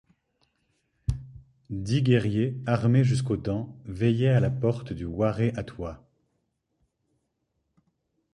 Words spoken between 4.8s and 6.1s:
du Waré-Atoua.